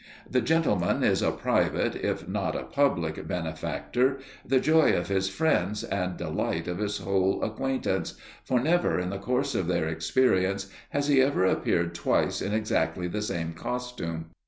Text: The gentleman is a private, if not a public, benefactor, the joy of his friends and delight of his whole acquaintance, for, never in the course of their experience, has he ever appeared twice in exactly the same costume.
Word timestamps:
The 0.27 0.41
gentleman 0.41 1.03
is 1.03 1.21
a 1.21 1.29
private, 1.29 1.93
if 1.95 2.27
not 2.27 2.55
a 2.55 2.63
public, 2.63 3.27
benefactor, 3.27 4.17
the 4.43 4.59
joy 4.59 4.93
of 4.93 5.09
his 5.09 5.29
friends 5.29 5.83
and 5.83 6.17
delight 6.17 6.67
of 6.67 6.79
his 6.79 6.97
whole 6.97 7.43
acquaintance, 7.43 8.15
for, 8.43 8.59
never 8.59 8.99
in 8.99 9.11
the 9.11 9.19
course 9.19 9.53
of 9.53 9.67
their 9.67 9.87
experience, 9.87 10.71
has 10.89 11.07
he 11.07 11.21
ever 11.21 11.45
appeared 11.45 11.93
twice 11.93 12.41
in 12.41 12.51
exactly 12.51 13.07
the 13.07 13.21
same 13.21 13.53
costume. 13.53 14.31